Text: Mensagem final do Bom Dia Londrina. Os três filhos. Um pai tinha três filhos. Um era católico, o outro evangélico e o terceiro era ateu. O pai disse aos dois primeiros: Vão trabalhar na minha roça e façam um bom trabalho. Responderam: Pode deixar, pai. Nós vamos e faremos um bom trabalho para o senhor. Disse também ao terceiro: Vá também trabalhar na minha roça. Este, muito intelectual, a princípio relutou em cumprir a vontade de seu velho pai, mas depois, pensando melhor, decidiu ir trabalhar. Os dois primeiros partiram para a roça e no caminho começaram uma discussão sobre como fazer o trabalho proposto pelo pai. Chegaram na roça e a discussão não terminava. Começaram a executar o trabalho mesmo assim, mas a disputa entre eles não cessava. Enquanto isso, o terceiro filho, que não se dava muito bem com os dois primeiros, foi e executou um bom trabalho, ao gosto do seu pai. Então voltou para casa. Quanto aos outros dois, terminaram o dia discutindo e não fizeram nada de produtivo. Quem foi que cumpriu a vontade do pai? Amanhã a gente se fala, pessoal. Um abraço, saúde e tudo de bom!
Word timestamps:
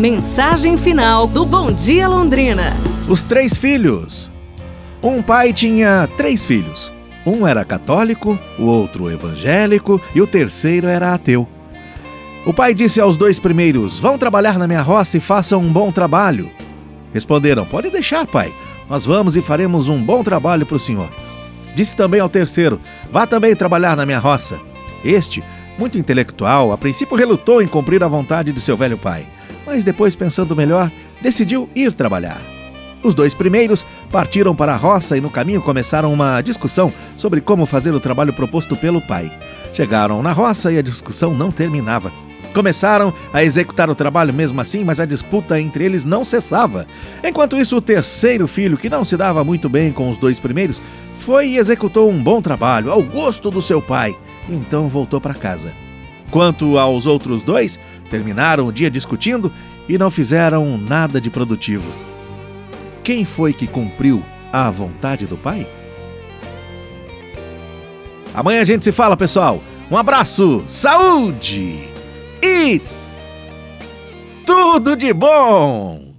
Mensagem 0.00 0.78
final 0.78 1.26
do 1.26 1.44
Bom 1.44 1.70
Dia 1.70 2.08
Londrina. 2.08 2.74
Os 3.06 3.22
três 3.22 3.58
filhos. 3.58 4.32
Um 5.02 5.20
pai 5.20 5.52
tinha 5.52 6.08
três 6.16 6.46
filhos. 6.46 6.90
Um 7.26 7.46
era 7.46 7.66
católico, 7.66 8.38
o 8.58 8.64
outro 8.64 9.10
evangélico 9.10 10.00
e 10.14 10.22
o 10.22 10.26
terceiro 10.26 10.86
era 10.86 11.12
ateu. 11.12 11.46
O 12.46 12.54
pai 12.54 12.72
disse 12.72 12.98
aos 12.98 13.18
dois 13.18 13.38
primeiros: 13.38 13.98
Vão 13.98 14.16
trabalhar 14.16 14.58
na 14.58 14.66
minha 14.66 14.80
roça 14.80 15.18
e 15.18 15.20
façam 15.20 15.60
um 15.60 15.70
bom 15.70 15.92
trabalho. 15.92 16.50
Responderam: 17.12 17.66
Pode 17.66 17.90
deixar, 17.90 18.26
pai. 18.26 18.50
Nós 18.88 19.04
vamos 19.04 19.36
e 19.36 19.42
faremos 19.42 19.90
um 19.90 20.02
bom 20.02 20.24
trabalho 20.24 20.64
para 20.64 20.78
o 20.78 20.80
senhor. 20.80 21.10
Disse 21.74 21.94
também 21.94 22.20
ao 22.20 22.28
terceiro: 22.30 22.80
Vá 23.12 23.26
também 23.26 23.54
trabalhar 23.54 23.94
na 23.98 24.06
minha 24.06 24.18
roça. 24.18 24.58
Este, 25.04 25.44
muito 25.78 25.98
intelectual, 25.98 26.72
a 26.72 26.78
princípio 26.78 27.18
relutou 27.18 27.60
em 27.60 27.66
cumprir 27.66 28.02
a 28.02 28.08
vontade 28.08 28.50
de 28.50 28.60
seu 28.62 28.78
velho 28.78 28.96
pai, 28.96 29.26
mas 29.70 29.84
depois, 29.84 30.16
pensando 30.16 30.56
melhor, 30.56 30.90
decidiu 31.22 31.68
ir 31.76 31.92
trabalhar. 31.92 32.42
Os 33.04 33.14
dois 33.14 33.34
primeiros 33.34 33.86
partiram 34.10 34.52
para 34.52 34.74
a 34.74 34.76
roça 34.76 35.16
e 35.16 35.20
no 35.20 35.30
caminho 35.30 35.62
começaram 35.62 36.12
uma 36.12 36.42
discussão 36.42 36.92
sobre 37.16 37.40
como 37.40 37.64
fazer 37.64 37.94
o 37.94 38.00
trabalho 38.00 38.32
proposto 38.32 38.74
pelo 38.74 39.00
pai. 39.00 39.30
Chegaram 39.72 40.20
na 40.22 40.32
roça 40.32 40.72
e 40.72 40.78
a 40.78 40.82
discussão 40.82 41.32
não 41.32 41.52
terminava. 41.52 42.10
Começaram 42.52 43.14
a 43.32 43.44
executar 43.44 43.88
o 43.88 43.94
trabalho 43.94 44.34
mesmo 44.34 44.60
assim, 44.60 44.82
mas 44.82 44.98
a 44.98 45.06
disputa 45.06 45.60
entre 45.60 45.84
eles 45.84 46.04
não 46.04 46.24
cessava. 46.24 46.84
Enquanto 47.22 47.56
isso, 47.56 47.76
o 47.76 47.80
terceiro 47.80 48.48
filho, 48.48 48.76
que 48.76 48.90
não 48.90 49.04
se 49.04 49.16
dava 49.16 49.44
muito 49.44 49.68
bem 49.68 49.92
com 49.92 50.10
os 50.10 50.16
dois 50.16 50.40
primeiros, 50.40 50.82
foi 51.16 51.50
e 51.50 51.58
executou 51.58 52.10
um 52.10 52.20
bom 52.20 52.42
trabalho, 52.42 52.90
ao 52.90 53.04
gosto 53.04 53.52
do 53.52 53.62
seu 53.62 53.80
pai. 53.80 54.18
Então 54.48 54.88
voltou 54.88 55.20
para 55.20 55.32
casa. 55.32 55.72
Quanto 56.30 56.78
aos 56.78 57.06
outros 57.06 57.42
dois, 57.42 57.80
terminaram 58.10 58.66
o 58.66 58.72
dia 58.72 58.90
discutindo 58.90 59.50
e 59.88 59.96
não 59.96 60.10
fizeram 60.10 60.76
nada 60.76 61.20
de 61.20 61.30
produtivo. 61.30 61.90
Quem 63.02 63.24
foi 63.24 63.52
que 63.52 63.66
cumpriu 63.66 64.22
a 64.52 64.70
vontade 64.70 65.26
do 65.26 65.36
pai? 65.36 65.66
Amanhã 68.34 68.60
a 68.60 68.64
gente 68.64 68.84
se 68.84 68.92
fala, 68.92 69.16
pessoal. 69.16 69.62
Um 69.90 69.96
abraço, 69.96 70.62
saúde 70.66 71.88
e 72.42 72.80
tudo 74.46 74.96
de 74.96 75.12
bom! 75.12 76.00